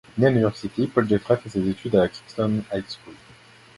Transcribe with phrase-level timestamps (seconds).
[0.17, 3.13] Né à New York City, Paul Jeffrey fait ses études à Kingston High School.